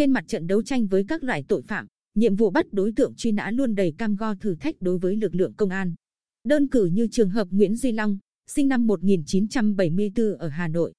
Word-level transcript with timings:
Trên 0.00 0.10
mặt 0.10 0.24
trận 0.28 0.46
đấu 0.46 0.62
tranh 0.62 0.86
với 0.86 1.04
các 1.08 1.24
loại 1.24 1.44
tội 1.48 1.62
phạm, 1.62 1.86
nhiệm 2.14 2.36
vụ 2.36 2.50
bắt 2.50 2.66
đối 2.72 2.92
tượng 2.92 3.14
truy 3.16 3.32
nã 3.32 3.50
luôn 3.50 3.74
đầy 3.74 3.94
cam 3.98 4.16
go 4.16 4.34
thử 4.34 4.54
thách 4.54 4.74
đối 4.80 4.98
với 4.98 5.16
lực 5.16 5.34
lượng 5.34 5.52
công 5.54 5.70
an. 5.70 5.94
Đơn 6.44 6.68
cử 6.68 6.84
như 6.84 7.08
trường 7.10 7.30
hợp 7.30 7.48
Nguyễn 7.50 7.76
Duy 7.76 7.92
Long, 7.92 8.18
sinh 8.46 8.68
năm 8.68 8.86
1974 8.86 10.36
ở 10.38 10.48
Hà 10.48 10.68
Nội. 10.68 10.92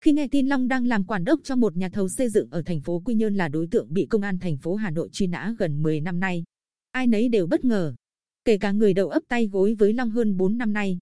Khi 0.00 0.12
nghe 0.12 0.28
tin 0.28 0.46
Long 0.46 0.68
đang 0.68 0.86
làm 0.86 1.04
quản 1.04 1.24
đốc 1.24 1.40
cho 1.44 1.56
một 1.56 1.76
nhà 1.76 1.88
thầu 1.88 2.08
xây 2.08 2.28
dựng 2.28 2.50
ở 2.50 2.62
thành 2.62 2.80
phố 2.80 3.02
Quy 3.04 3.14
Nhơn 3.14 3.34
là 3.34 3.48
đối 3.48 3.66
tượng 3.66 3.92
bị 3.92 4.06
công 4.06 4.22
an 4.22 4.38
thành 4.38 4.56
phố 4.56 4.74
Hà 4.74 4.90
Nội 4.90 5.08
truy 5.12 5.26
nã 5.26 5.54
gần 5.58 5.82
10 5.82 6.00
năm 6.00 6.20
nay, 6.20 6.44
ai 6.90 7.06
nấy 7.06 7.28
đều 7.28 7.46
bất 7.46 7.64
ngờ, 7.64 7.94
kể 8.44 8.58
cả 8.58 8.72
người 8.72 8.94
đầu 8.94 9.08
ấp 9.08 9.22
tay 9.28 9.46
gối 9.46 9.74
với 9.74 9.92
Long 9.92 10.10
hơn 10.10 10.36
4 10.36 10.58
năm 10.58 10.72
nay. 10.72 10.98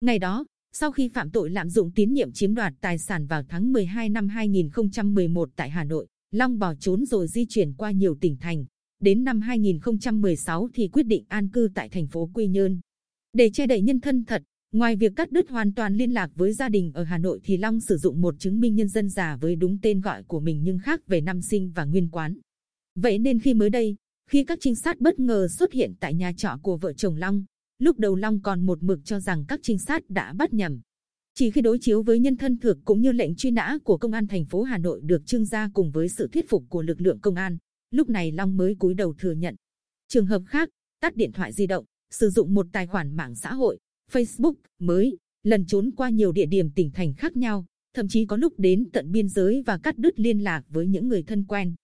Ngày 0.00 0.18
đó, 0.18 0.46
sau 0.72 0.92
khi 0.92 1.08
phạm 1.08 1.30
tội 1.30 1.50
lạm 1.50 1.70
dụng 1.70 1.90
tín 1.94 2.12
nhiệm 2.12 2.32
chiếm 2.32 2.54
đoạt 2.54 2.72
tài 2.80 2.98
sản 2.98 3.26
vào 3.26 3.42
tháng 3.48 3.72
12 3.72 4.08
năm 4.08 4.28
2011 4.28 5.50
tại 5.56 5.70
Hà 5.70 5.84
Nội, 5.84 6.06
Long 6.30 6.58
bỏ 6.58 6.74
trốn 6.74 7.06
rồi 7.06 7.26
di 7.28 7.46
chuyển 7.48 7.72
qua 7.72 7.90
nhiều 7.90 8.16
tỉnh 8.20 8.36
thành. 8.40 8.64
Đến 9.00 9.24
năm 9.24 9.40
2016 9.40 10.68
thì 10.74 10.88
quyết 10.88 11.02
định 11.02 11.24
an 11.28 11.48
cư 11.48 11.68
tại 11.74 11.88
thành 11.88 12.06
phố 12.06 12.30
Quy 12.34 12.46
Nhơn. 12.46 12.80
Để 13.32 13.50
che 13.50 13.66
đậy 13.66 13.82
nhân 13.82 14.00
thân 14.00 14.24
thật, 14.24 14.42
ngoài 14.72 14.96
việc 14.96 15.12
cắt 15.16 15.32
đứt 15.32 15.50
hoàn 15.50 15.74
toàn 15.74 15.94
liên 15.94 16.10
lạc 16.10 16.30
với 16.34 16.52
gia 16.52 16.68
đình 16.68 16.92
ở 16.94 17.04
Hà 17.04 17.18
Nội 17.18 17.40
thì 17.44 17.56
Long 17.56 17.80
sử 17.80 17.96
dụng 17.96 18.20
một 18.20 18.34
chứng 18.38 18.60
minh 18.60 18.74
nhân 18.74 18.88
dân 18.88 19.08
giả 19.08 19.36
với 19.36 19.56
đúng 19.56 19.78
tên 19.82 20.00
gọi 20.00 20.22
của 20.22 20.40
mình 20.40 20.62
nhưng 20.62 20.78
khác 20.78 21.06
về 21.06 21.20
năm 21.20 21.42
sinh 21.42 21.72
và 21.74 21.84
nguyên 21.84 22.08
quán. 22.08 22.38
Vậy 22.94 23.18
nên 23.18 23.40
khi 23.40 23.54
mới 23.54 23.70
đây, 23.70 23.96
khi 24.30 24.44
các 24.44 24.58
trinh 24.60 24.74
sát 24.74 25.00
bất 25.00 25.18
ngờ 25.18 25.48
xuất 25.48 25.72
hiện 25.72 25.94
tại 26.00 26.14
nhà 26.14 26.32
trọ 26.36 26.58
của 26.62 26.76
vợ 26.76 26.92
chồng 26.92 27.16
Long, 27.16 27.44
lúc 27.78 27.98
đầu 27.98 28.14
Long 28.14 28.40
còn 28.40 28.66
một 28.66 28.82
mực 28.82 29.04
cho 29.04 29.20
rằng 29.20 29.44
các 29.48 29.60
trinh 29.62 29.78
sát 29.78 30.10
đã 30.10 30.32
bắt 30.32 30.52
nhầm. 30.52 30.80
Chỉ 31.38 31.50
khi 31.50 31.60
đối 31.60 31.78
chiếu 31.78 32.02
với 32.02 32.18
nhân 32.18 32.36
thân 32.36 32.58
thực 32.58 32.78
cũng 32.84 33.00
như 33.00 33.12
lệnh 33.12 33.34
truy 33.34 33.50
nã 33.50 33.78
của 33.84 33.96
công 33.96 34.12
an 34.12 34.26
thành 34.26 34.44
phố 34.44 34.62
Hà 34.62 34.78
Nội 34.78 35.00
được 35.04 35.26
trưng 35.26 35.44
ra 35.44 35.70
cùng 35.74 35.90
với 35.90 36.08
sự 36.08 36.28
thuyết 36.32 36.48
phục 36.48 36.64
của 36.68 36.82
lực 36.82 37.00
lượng 37.00 37.20
công 37.20 37.34
an, 37.34 37.58
lúc 37.90 38.08
này 38.08 38.32
Long 38.32 38.56
mới 38.56 38.74
cúi 38.74 38.94
đầu 38.94 39.14
thừa 39.18 39.32
nhận. 39.32 39.54
Trường 40.08 40.26
hợp 40.26 40.42
khác, 40.46 40.68
tắt 41.00 41.16
điện 41.16 41.32
thoại 41.32 41.52
di 41.52 41.66
động, 41.66 41.84
sử 42.10 42.30
dụng 42.30 42.54
một 42.54 42.66
tài 42.72 42.86
khoản 42.86 43.16
mạng 43.16 43.34
xã 43.34 43.54
hội, 43.54 43.78
Facebook 44.12 44.54
mới, 44.78 45.16
lần 45.42 45.66
trốn 45.66 45.90
qua 45.96 46.10
nhiều 46.10 46.32
địa 46.32 46.46
điểm 46.46 46.70
tỉnh 46.70 46.90
thành 46.90 47.14
khác 47.14 47.36
nhau, 47.36 47.66
thậm 47.94 48.08
chí 48.08 48.26
có 48.26 48.36
lúc 48.36 48.54
đến 48.58 48.88
tận 48.92 49.12
biên 49.12 49.28
giới 49.28 49.62
và 49.66 49.78
cắt 49.78 49.98
đứt 49.98 50.20
liên 50.20 50.38
lạc 50.38 50.62
với 50.68 50.86
những 50.86 51.08
người 51.08 51.22
thân 51.22 51.44
quen. 51.44 51.74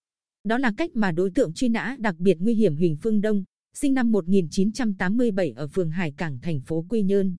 Đó 0.44 0.58
là 0.58 0.72
cách 0.76 0.90
mà 0.96 1.12
đối 1.12 1.30
tượng 1.30 1.52
truy 1.52 1.68
nã 1.68 1.96
đặc 1.98 2.14
biệt 2.18 2.36
nguy 2.40 2.54
hiểm 2.54 2.76
Huỳnh 2.76 2.96
Phương 2.96 3.20
Đông, 3.20 3.44
sinh 3.74 3.94
năm 3.94 4.12
1987 4.12 5.52
ở 5.56 5.66
phường 5.66 5.90
Hải 5.90 6.12
Cảng 6.12 6.38
thành 6.42 6.60
phố 6.60 6.86
Quy 6.88 7.02
Nhơn. 7.02 7.36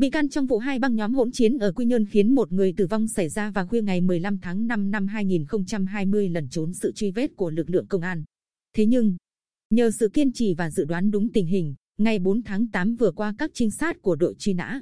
Bị 0.00 0.10
can 0.10 0.28
trong 0.28 0.46
vụ 0.46 0.58
hai 0.58 0.78
băng 0.78 0.94
nhóm 0.96 1.14
hỗn 1.14 1.30
chiến 1.32 1.58
ở 1.58 1.72
Quy 1.72 1.84
Nhơn 1.84 2.06
khiến 2.06 2.34
một 2.34 2.52
người 2.52 2.74
tử 2.76 2.86
vong 2.86 3.08
xảy 3.08 3.28
ra 3.28 3.50
vào 3.50 3.66
khuya 3.66 3.82
ngày 3.82 4.00
15 4.00 4.38
tháng 4.38 4.66
5 4.66 4.90
năm 4.90 5.06
2020 5.06 6.28
lần 6.28 6.48
trốn 6.48 6.72
sự 6.74 6.92
truy 6.92 7.10
vết 7.10 7.36
của 7.36 7.50
lực 7.50 7.70
lượng 7.70 7.86
công 7.86 8.02
an. 8.02 8.24
Thế 8.76 8.86
nhưng, 8.86 9.16
nhờ 9.70 9.90
sự 9.90 10.08
kiên 10.08 10.32
trì 10.32 10.54
và 10.54 10.70
dự 10.70 10.84
đoán 10.84 11.10
đúng 11.10 11.32
tình 11.32 11.46
hình, 11.46 11.74
ngày 11.98 12.18
4 12.18 12.42
tháng 12.42 12.68
8 12.68 12.96
vừa 12.96 13.10
qua 13.10 13.34
các 13.38 13.50
trinh 13.54 13.70
sát 13.70 14.02
của 14.02 14.16
đội 14.16 14.34
truy 14.38 14.54
nã, 14.54 14.80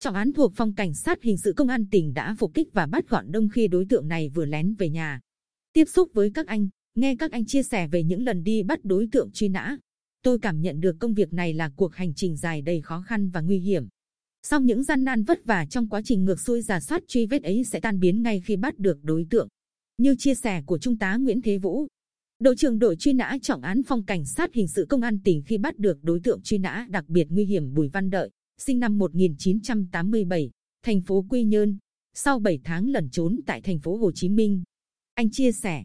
trọng 0.00 0.14
án 0.14 0.32
thuộc 0.32 0.52
phòng 0.56 0.74
cảnh 0.74 0.94
sát 0.94 1.22
hình 1.22 1.36
sự 1.36 1.52
công 1.56 1.68
an 1.68 1.86
tỉnh 1.90 2.12
đã 2.14 2.36
phục 2.38 2.54
kích 2.54 2.68
và 2.72 2.86
bắt 2.86 3.08
gọn 3.08 3.32
đông 3.32 3.48
khi 3.48 3.68
đối 3.68 3.84
tượng 3.84 4.08
này 4.08 4.28
vừa 4.28 4.44
lén 4.44 4.74
về 4.74 4.88
nhà. 4.88 5.20
Tiếp 5.72 5.84
xúc 5.84 6.10
với 6.14 6.30
các 6.34 6.46
anh, 6.46 6.68
nghe 6.94 7.16
các 7.16 7.32
anh 7.32 7.46
chia 7.46 7.62
sẻ 7.62 7.88
về 7.88 8.04
những 8.04 8.22
lần 8.22 8.42
đi 8.42 8.62
bắt 8.62 8.84
đối 8.84 9.08
tượng 9.12 9.30
truy 9.32 9.48
nã, 9.48 9.76
tôi 10.22 10.38
cảm 10.38 10.60
nhận 10.60 10.80
được 10.80 10.96
công 11.00 11.14
việc 11.14 11.32
này 11.32 11.54
là 11.54 11.70
cuộc 11.76 11.94
hành 11.94 12.14
trình 12.14 12.36
dài 12.36 12.62
đầy 12.62 12.80
khó 12.80 13.02
khăn 13.02 13.30
và 13.30 13.40
nguy 13.40 13.58
hiểm. 13.58 13.88
Sau 14.48 14.60
những 14.60 14.82
gian 14.82 15.04
nan 15.04 15.22
vất 15.22 15.44
vả 15.44 15.66
trong 15.70 15.88
quá 15.88 16.00
trình 16.04 16.24
ngược 16.24 16.40
xuôi 16.40 16.62
giả 16.62 16.80
soát 16.80 17.02
truy 17.08 17.26
vết 17.26 17.42
ấy 17.42 17.64
sẽ 17.64 17.80
tan 17.80 17.98
biến 18.00 18.22
ngay 18.22 18.40
khi 18.40 18.56
bắt 18.56 18.78
được 18.78 18.98
đối 19.02 19.26
tượng. 19.30 19.48
Như 19.98 20.14
chia 20.18 20.34
sẻ 20.34 20.62
của 20.66 20.78
Trung 20.78 20.98
tá 20.98 21.16
Nguyễn 21.16 21.42
Thế 21.42 21.58
Vũ, 21.58 21.86
đội 22.38 22.56
trưởng 22.56 22.78
đội 22.78 22.96
truy 22.96 23.12
nã 23.12 23.36
trọng 23.42 23.62
án 23.62 23.82
phòng 23.82 24.04
cảnh 24.04 24.24
sát 24.24 24.54
hình 24.54 24.68
sự 24.68 24.86
công 24.88 25.00
an 25.00 25.18
tỉnh 25.24 25.42
khi 25.42 25.58
bắt 25.58 25.78
được 25.78 25.98
đối 26.02 26.20
tượng 26.20 26.42
truy 26.42 26.58
nã 26.58 26.86
đặc 26.90 27.04
biệt 27.08 27.26
nguy 27.30 27.44
hiểm 27.44 27.74
Bùi 27.74 27.88
Văn 27.88 28.10
Đợi, 28.10 28.30
sinh 28.58 28.78
năm 28.78 28.98
1987, 28.98 30.50
thành 30.82 31.00
phố 31.00 31.24
Quy 31.30 31.44
Nhơn, 31.44 31.78
sau 32.14 32.38
7 32.38 32.60
tháng 32.64 32.88
lẩn 32.88 33.10
trốn 33.10 33.40
tại 33.46 33.60
thành 33.60 33.78
phố 33.78 33.96
Hồ 33.96 34.12
Chí 34.14 34.28
Minh. 34.28 34.62
Anh 35.14 35.30
chia 35.30 35.52
sẻ, 35.52 35.84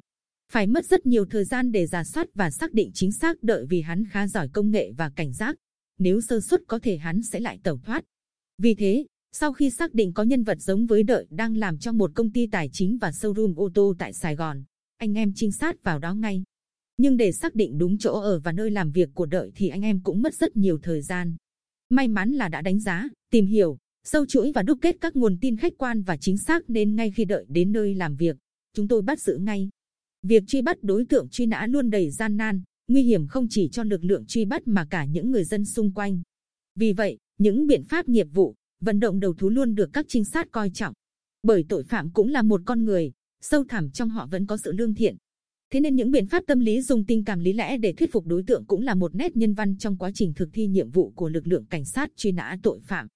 phải 0.52 0.68
mất 0.68 0.86
rất 0.86 1.06
nhiều 1.06 1.26
thời 1.26 1.46
gian 1.46 1.72
để 1.72 1.88
giả 1.88 2.04
soát 2.04 2.28
và 2.34 2.52
xác 2.52 2.74
định 2.74 2.92
chính 2.94 3.12
xác 3.12 3.44
đợi 3.44 3.66
vì 3.70 3.82
hắn 3.82 4.04
khá 4.12 4.28
giỏi 4.28 4.50
công 4.50 4.72
nghệ 4.72 4.92
và 4.92 5.10
cảnh 5.10 5.34
giác. 5.34 5.56
Nếu 6.00 6.22
sơ 6.22 6.40
suất 6.40 6.62
có 6.68 6.80
thể 6.80 6.98
hắn 6.98 7.22
sẽ 7.24 7.40
lại 7.40 7.60
tẩu 7.64 7.80
thoát. 7.84 8.04
Vì 8.62 8.76
thế, 8.76 9.06
sau 9.32 9.54
khi 9.54 9.70
xác 9.70 9.94
định 9.94 10.14
có 10.14 10.24
nhân 10.24 10.44
vật 10.44 10.58
giống 10.62 10.86
với 10.86 11.04
đợi 11.04 11.28
đang 11.30 11.58
làm 11.58 11.78
cho 11.78 11.92
một 11.92 12.12
công 12.16 12.32
ty 12.32 12.48
tài 12.48 12.70
chính 12.74 12.98
và 12.98 13.10
showroom 13.10 13.56
ô 13.56 13.70
tô 13.74 13.94
tại 14.00 14.14
Sài 14.14 14.36
Gòn, 14.36 14.64
anh 14.98 15.14
em 15.14 15.32
trinh 15.36 15.52
sát 15.52 15.84
vào 15.84 16.00
đó 16.00 16.14
ngay. 16.14 16.44
Nhưng 16.98 17.18
để 17.18 17.32
xác 17.32 17.56
định 17.56 17.78
đúng 17.78 17.98
chỗ 17.98 18.20
ở 18.20 18.40
và 18.40 18.52
nơi 18.52 18.72
làm 18.72 18.92
việc 18.92 19.10
của 19.14 19.26
đợi 19.26 19.52
thì 19.56 19.68
anh 19.68 19.82
em 19.82 20.02
cũng 20.04 20.22
mất 20.22 20.36
rất 20.36 20.58
nhiều 20.58 20.80
thời 20.84 21.02
gian. 21.02 21.36
May 21.90 22.08
mắn 22.08 22.32
là 22.32 22.48
đã 22.48 22.62
đánh 22.62 22.80
giá, 22.80 23.10
tìm 23.32 23.46
hiểu, 23.46 23.78
sâu 24.04 24.26
chuỗi 24.26 24.52
và 24.52 24.64
đúc 24.64 24.80
kết 24.82 24.96
các 25.02 25.16
nguồn 25.16 25.38
tin 25.42 25.58
khách 25.58 25.74
quan 25.78 26.02
và 26.02 26.18
chính 26.18 26.38
xác 26.38 26.70
nên 26.70 26.96
ngay 26.96 27.12
khi 27.12 27.26
đợi 27.26 27.46
đến 27.50 27.72
nơi 27.72 27.96
làm 27.96 28.16
việc, 28.16 28.38
chúng 28.74 28.88
tôi 28.88 29.02
bắt 29.02 29.20
giữ 29.22 29.38
ngay. 29.38 29.70
Việc 30.24 30.44
truy 30.48 30.62
bắt 30.62 30.84
đối 30.84 31.06
tượng 31.06 31.30
truy 31.30 31.46
nã 31.46 31.66
luôn 31.70 31.90
đầy 31.90 32.12
gian 32.12 32.38
nan, 32.38 32.62
nguy 32.88 33.04
hiểm 33.04 33.28
không 33.28 33.48
chỉ 33.50 33.70
cho 33.72 33.84
lực 33.84 34.04
lượng 34.04 34.26
truy 34.26 34.46
bắt 34.46 34.68
mà 34.68 34.88
cả 34.90 35.06
những 35.06 35.32
người 35.32 35.44
dân 35.44 35.66
xung 35.66 35.94
quanh. 35.94 36.22
Vì 36.76 36.94
vậy, 36.94 37.18
những 37.41 37.68
biện 37.68 37.84
pháp 37.84 38.09
nghiệp 38.09 38.28
vụ, 38.34 38.56
vận 38.81 39.00
động 39.00 39.19
đầu 39.19 39.34
thú 39.34 39.50
luôn 39.50 39.75
được 39.75 39.90
các 39.94 40.06
trinh 40.09 40.25
sát 40.25 40.52
coi 40.52 40.69
trọng. 40.69 40.94
Bởi 41.44 41.66
tội 41.69 41.84
phạm 41.84 42.12
cũng 42.12 42.28
là 42.28 42.41
một 42.41 42.62
con 42.66 42.85
người, 42.85 43.12
sâu 43.41 43.63
thẳm 43.69 43.91
trong 43.91 44.09
họ 44.09 44.28
vẫn 44.31 44.46
có 44.46 44.57
sự 44.57 44.72
lương 44.72 44.94
thiện. 44.94 45.18
Thế 45.72 45.79
nên 45.79 45.96
những 45.96 46.12
biện 46.12 46.28
pháp 46.28 46.44
tâm 46.47 46.59
lý 46.59 46.81
dùng 46.81 47.06
tình 47.06 47.24
cảm 47.24 47.40
lý 47.40 47.53
lẽ 47.53 47.78
để 47.78 47.94
thuyết 47.94 48.12
phục 48.12 48.25
đối 48.25 48.44
tượng 48.44 48.66
cũng 48.66 48.81
là 48.81 48.96
một 48.96 49.16
nét 49.16 49.38
nhân 49.38 49.53
văn 49.53 49.78
trong 49.78 49.97
quá 49.97 50.12
trình 50.13 50.34
thực 50.34 50.50
thi 50.53 50.68
nhiệm 50.68 50.90
vụ 50.90 51.12
của 51.16 51.29
lực 51.29 51.47
lượng 51.47 51.66
cảnh 51.66 51.85
sát 51.85 52.09
truy 52.16 52.31
nã 52.31 52.57
tội 52.63 52.79
phạm. 52.79 53.07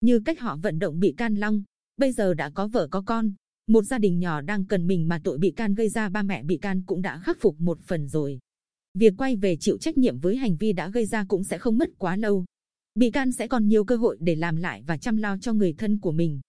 Như 0.00 0.20
cách 0.24 0.40
họ 0.40 0.56
vận 0.62 0.78
động 0.78 0.98
bị 0.98 1.14
can 1.16 1.34
Long, 1.34 1.62
bây 1.96 2.12
giờ 2.12 2.34
đã 2.34 2.50
có 2.50 2.68
vợ 2.68 2.88
có 2.90 3.02
con, 3.06 3.32
một 3.68 3.84
gia 3.84 3.98
đình 3.98 4.18
nhỏ 4.18 4.40
đang 4.40 4.66
cần 4.66 4.86
mình 4.86 5.08
mà 5.08 5.20
tội 5.24 5.38
bị 5.38 5.50
can 5.50 5.74
gây 5.74 5.88
ra 5.88 6.08
ba 6.08 6.22
mẹ 6.22 6.42
bị 6.42 6.56
can 6.56 6.82
cũng 6.86 7.02
đã 7.02 7.18
khắc 7.18 7.36
phục 7.40 7.60
một 7.60 7.78
phần 7.82 8.08
rồi. 8.08 8.38
Việc 8.94 9.14
quay 9.18 9.36
về 9.36 9.56
chịu 9.60 9.78
trách 9.78 9.98
nhiệm 9.98 10.18
với 10.18 10.36
hành 10.36 10.56
vi 10.56 10.72
đã 10.72 10.88
gây 10.88 11.06
ra 11.06 11.24
cũng 11.28 11.44
sẽ 11.44 11.58
không 11.58 11.78
mất 11.78 11.88
quá 11.98 12.16
lâu. 12.16 12.44
Bị 12.94 13.10
can 13.10 13.32
sẽ 13.32 13.46
còn 13.46 13.68
nhiều 13.68 13.84
cơ 13.84 13.96
hội 13.96 14.16
để 14.20 14.34
làm 14.34 14.56
lại 14.56 14.82
và 14.86 14.96
chăm 14.96 15.16
lo 15.16 15.36
cho 15.38 15.52
người 15.52 15.74
thân 15.78 15.98
của 15.98 16.12
mình. 16.12 16.40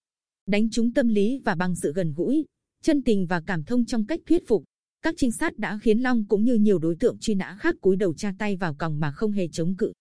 Đánh 0.47 0.69
trúng 0.69 0.93
tâm 0.93 1.07
lý 1.07 1.39
và 1.45 1.55
bằng 1.55 1.75
sự 1.75 1.93
gần 1.93 2.13
gũi, 2.13 2.45
chân 2.83 3.01
tình 3.01 3.25
và 3.25 3.41
cảm 3.41 3.63
thông 3.63 3.85
trong 3.85 4.05
cách 4.05 4.19
thuyết 4.25 4.47
phục. 4.47 4.63
Các 5.01 5.15
trinh 5.17 5.31
sát 5.31 5.57
đã 5.57 5.79
khiến 5.81 5.99
Long 5.99 6.25
cũng 6.27 6.43
như 6.43 6.55
nhiều 6.55 6.79
đối 6.79 6.95
tượng 6.95 7.17
truy 7.19 7.35
nã 7.35 7.57
khác 7.59 7.75
cúi 7.81 7.95
đầu 7.95 8.13
tra 8.13 8.33
tay 8.39 8.55
vào 8.55 8.75
còng 8.75 8.99
mà 8.99 9.11
không 9.11 9.31
hề 9.31 9.47
chống 9.47 9.75
cự. 9.75 9.93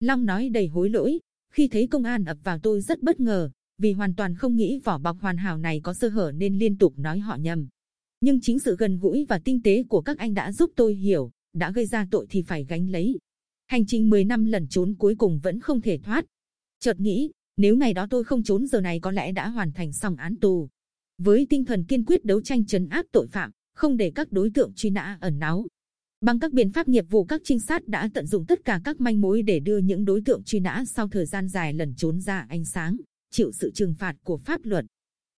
Long 0.00 0.24
nói 0.24 0.48
đầy 0.48 0.66
hối 0.66 0.90
lỗi, 0.90 1.18
khi 1.52 1.68
thấy 1.68 1.86
công 1.86 2.04
an 2.04 2.24
ập 2.24 2.38
vào 2.44 2.58
tôi 2.58 2.80
rất 2.80 3.02
bất 3.02 3.20
ngờ, 3.20 3.50
vì 3.78 3.92
hoàn 3.92 4.14
toàn 4.14 4.34
không 4.34 4.56
nghĩ 4.56 4.80
vỏ 4.84 4.98
bọc 4.98 5.20
hoàn 5.20 5.36
hảo 5.36 5.58
này 5.58 5.80
có 5.80 5.94
sơ 5.94 6.08
hở 6.08 6.32
nên 6.34 6.58
liên 6.58 6.78
tục 6.78 6.94
nói 6.96 7.18
họ 7.18 7.36
nhầm. 7.36 7.68
Nhưng 8.20 8.40
chính 8.40 8.58
sự 8.58 8.76
gần 8.78 8.98
gũi 8.98 9.24
và 9.28 9.38
tinh 9.38 9.62
tế 9.62 9.82
của 9.82 10.00
các 10.00 10.18
anh 10.18 10.34
đã 10.34 10.52
giúp 10.52 10.70
tôi 10.76 10.94
hiểu, 10.94 11.30
đã 11.54 11.72
gây 11.72 11.86
ra 11.86 12.06
tội 12.10 12.26
thì 12.30 12.42
phải 12.42 12.64
gánh 12.64 12.90
lấy. 12.90 13.18
Hành 13.66 13.86
trình 13.86 14.10
10 14.10 14.24
năm 14.24 14.44
lẩn 14.44 14.68
trốn 14.68 14.94
cuối 14.98 15.14
cùng 15.18 15.40
vẫn 15.42 15.60
không 15.60 15.80
thể 15.80 15.98
thoát. 15.98 16.24
Chợt 16.80 17.00
nghĩ, 17.00 17.30
nếu 17.56 17.76
ngày 17.76 17.94
đó 17.94 18.06
tôi 18.10 18.24
không 18.24 18.42
trốn 18.42 18.66
giờ 18.66 18.80
này 18.80 19.00
có 19.00 19.10
lẽ 19.10 19.32
đã 19.32 19.48
hoàn 19.48 19.72
thành 19.72 19.92
xong 19.92 20.16
án 20.16 20.36
tù. 20.36 20.68
Với 21.18 21.46
tinh 21.50 21.64
thần 21.64 21.84
kiên 21.84 22.04
quyết 22.04 22.24
đấu 22.24 22.40
tranh 22.40 22.66
trấn 22.66 22.88
áp 22.88 23.06
tội 23.12 23.26
phạm, 23.26 23.50
không 23.74 23.96
để 23.96 24.12
các 24.14 24.32
đối 24.32 24.50
tượng 24.50 24.72
truy 24.76 24.90
nã 24.90 25.18
ẩn 25.20 25.38
náu. 25.38 25.66
Bằng 26.20 26.40
các 26.40 26.52
biện 26.52 26.70
pháp 26.70 26.88
nghiệp 26.88 27.04
vụ 27.10 27.24
các 27.24 27.40
trinh 27.44 27.60
sát 27.60 27.88
đã 27.88 28.10
tận 28.14 28.26
dụng 28.26 28.44
tất 28.46 28.64
cả 28.64 28.80
các 28.84 29.00
manh 29.00 29.20
mối 29.20 29.42
để 29.42 29.60
đưa 29.60 29.78
những 29.78 30.04
đối 30.04 30.20
tượng 30.20 30.42
truy 30.44 30.60
nã 30.60 30.84
sau 30.86 31.08
thời 31.08 31.26
gian 31.26 31.48
dài 31.48 31.72
lẩn 31.72 31.94
trốn 31.94 32.20
ra 32.20 32.46
ánh 32.48 32.64
sáng 32.64 32.96
chịu 33.30 33.52
sự 33.52 33.70
trừng 33.74 33.94
phạt 33.94 34.16
của 34.24 34.36
pháp 34.36 34.60
luật. 34.64 34.84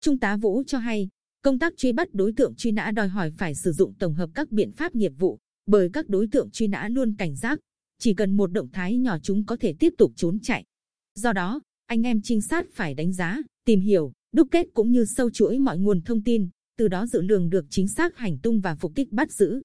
Trung 0.01 0.19
tá 0.19 0.37
Vũ 0.37 0.63
cho 0.67 0.77
hay, 0.77 1.09
công 1.41 1.59
tác 1.59 1.73
truy 1.77 1.91
bắt 1.91 2.13
đối 2.13 2.33
tượng 2.33 2.55
truy 2.55 2.71
nã 2.71 2.91
đòi 2.91 3.07
hỏi 3.07 3.31
phải 3.31 3.55
sử 3.55 3.71
dụng 3.71 3.93
tổng 3.93 4.13
hợp 4.13 4.29
các 4.33 4.51
biện 4.51 4.71
pháp 4.71 4.95
nghiệp 4.95 5.11
vụ, 5.17 5.37
bởi 5.65 5.89
các 5.93 6.09
đối 6.09 6.27
tượng 6.27 6.49
truy 6.51 6.67
nã 6.67 6.87
luôn 6.91 7.15
cảnh 7.17 7.35
giác, 7.35 7.59
chỉ 7.99 8.13
cần 8.13 8.37
một 8.37 8.51
động 8.51 8.69
thái 8.73 8.97
nhỏ 8.97 9.17
chúng 9.23 9.45
có 9.45 9.55
thể 9.55 9.73
tiếp 9.79 9.93
tục 9.97 10.11
trốn 10.15 10.39
chạy. 10.39 10.63
Do 11.15 11.33
đó, 11.33 11.61
anh 11.85 12.03
em 12.03 12.21
trinh 12.21 12.41
sát 12.41 12.65
phải 12.73 12.93
đánh 12.93 13.13
giá, 13.13 13.37
tìm 13.65 13.79
hiểu, 13.79 14.11
đúc 14.33 14.47
kết 14.51 14.67
cũng 14.73 14.91
như 14.91 15.05
sâu 15.05 15.29
chuỗi 15.29 15.59
mọi 15.59 15.77
nguồn 15.77 16.01
thông 16.01 16.23
tin, 16.23 16.49
từ 16.77 16.87
đó 16.87 17.05
dự 17.05 17.21
lường 17.21 17.49
được 17.49 17.65
chính 17.69 17.87
xác 17.87 18.17
hành 18.17 18.37
tung 18.39 18.59
và 18.59 18.75
phục 18.75 18.91
kích 18.95 19.11
bắt 19.11 19.31
giữ. 19.31 19.61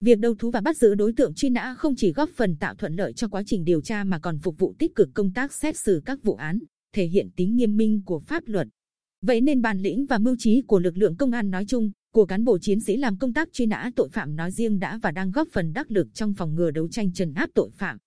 Việc 0.00 0.18
đầu 0.18 0.34
thú 0.34 0.50
và 0.50 0.60
bắt 0.60 0.76
giữ 0.76 0.94
đối 0.94 1.12
tượng 1.12 1.34
truy 1.34 1.50
nã 1.50 1.74
không 1.78 1.94
chỉ 1.96 2.12
góp 2.12 2.30
phần 2.36 2.56
tạo 2.56 2.74
thuận 2.74 2.94
lợi 2.94 3.12
cho 3.12 3.28
quá 3.28 3.42
trình 3.46 3.64
điều 3.64 3.80
tra 3.80 4.04
mà 4.04 4.18
còn 4.18 4.38
phục 4.38 4.58
vụ 4.58 4.74
tích 4.78 4.94
cực 4.94 5.08
công 5.14 5.32
tác 5.32 5.52
xét 5.52 5.76
xử 5.78 6.02
các 6.04 6.22
vụ 6.22 6.34
án, 6.34 6.58
thể 6.94 7.06
hiện 7.06 7.30
tính 7.36 7.56
nghiêm 7.56 7.76
minh 7.76 8.02
của 8.04 8.20
pháp 8.20 8.42
luật. 8.46 8.68
Vậy 9.22 9.40
nên 9.40 9.62
bản 9.62 9.78
lĩnh 9.78 10.06
và 10.06 10.18
mưu 10.18 10.36
trí 10.38 10.62
của 10.66 10.78
lực 10.78 10.96
lượng 10.96 11.16
công 11.16 11.30
an 11.30 11.50
nói 11.50 11.64
chung, 11.68 11.90
của 12.12 12.26
cán 12.26 12.44
bộ 12.44 12.58
chiến 12.58 12.80
sĩ 12.80 12.96
làm 12.96 13.16
công 13.16 13.32
tác 13.32 13.48
truy 13.52 13.66
nã 13.66 13.90
tội 13.96 14.08
phạm 14.08 14.36
nói 14.36 14.50
riêng 14.50 14.78
đã 14.78 14.98
và 15.02 15.10
đang 15.10 15.30
góp 15.30 15.48
phần 15.52 15.72
đắc 15.72 15.90
lực 15.90 16.08
trong 16.14 16.34
phòng 16.34 16.54
ngừa 16.54 16.70
đấu 16.70 16.88
tranh 16.88 17.12
trần 17.12 17.34
áp 17.34 17.50
tội 17.54 17.70
phạm. 17.70 17.98